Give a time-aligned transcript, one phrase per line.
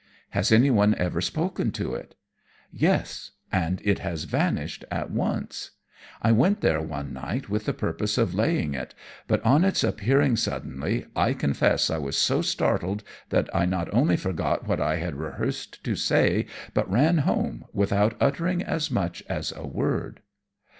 [0.31, 2.15] "Has anyone ever spoken to it?"
[2.71, 5.73] "Yes and it has vanished at once.
[6.23, 8.95] I went there one night with the purpose of laying it,
[9.27, 14.17] but, on its appearing suddenly, I confess I was so startled, that I not only
[14.17, 19.51] forgot what I had rehearsed to say, but ran home, without uttering as much as
[19.51, 20.21] a word."